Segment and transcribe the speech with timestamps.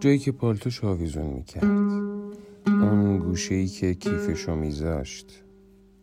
[0.00, 1.64] جایی که پالتوش آویزون می‌کرد.
[2.66, 5.44] اون گوشه ای که کیفشو میذاشت.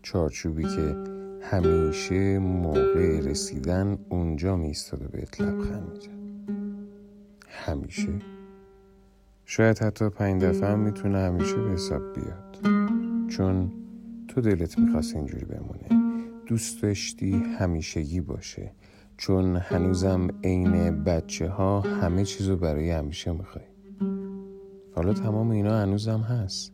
[0.02, 0.96] چارچوبی که
[1.42, 6.10] همیشه موقع رسیدن اونجا میستاد و بهت لبخند می‌زد.
[7.48, 8.10] همیشه.
[9.46, 12.58] شاید حتی پنج دفعه هم می‌تونه همیشه به حساب بیاد.
[13.28, 13.72] چون
[14.28, 16.18] تو دلت می‌خواست اینجوری بمونه.
[16.46, 18.72] دوست داشتی همیشگی باشه.
[19.18, 23.66] چون هنوزم عین بچه ها همه چیزو برای همیشه می‌خوای.
[24.98, 26.74] حالا تمام اینا هنوزم هست.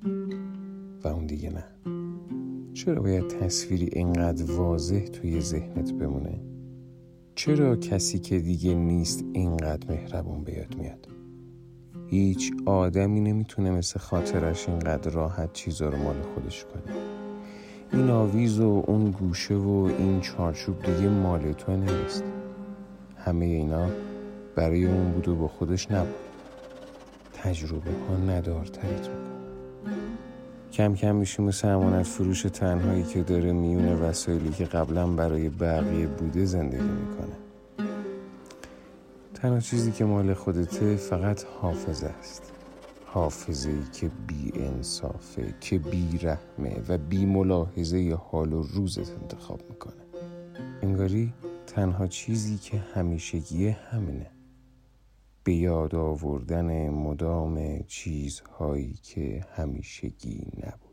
[1.04, 1.64] و اون دیگه نه.
[2.74, 6.42] چرا باید تصویری اینقدر واضح توی ذهنت بمونه؟
[7.36, 11.08] چرا کسی که دیگه نیست اینقدر مهربون بیاد میاد؟
[12.08, 16.96] هیچ آدمی نمی‌تونه مثل خاطرش اینقدر راحت چیزا رو مال خودش کنه.
[17.94, 22.24] این آویز و اون گوشه و این چارچوب دیگه مال تو نیست.
[23.18, 23.90] همه اینا
[24.56, 26.33] برای اون بود و با خودش نبود.
[27.44, 29.10] تجربه ها ندارترت
[30.74, 36.08] کم کم میشیم مثل امانت فروش تنهایی که داره میونه وسایلی که قبلا برای بقیه
[36.08, 37.36] بوده زندگی می‌کنه.
[39.34, 42.52] تنها چیزی که مال خودته فقط حافظه است.
[43.06, 49.62] حافظه ای که بی انصافه که بی رحمه و بی ملاحظه حال و روزت انتخاب
[49.70, 50.04] می‌کنه.
[50.82, 51.34] انگاری
[51.68, 54.33] تنها چیزی که همیشگیه همینه.
[55.44, 60.93] به یاد آوردن مدام چیزهایی که همیشگی نبود.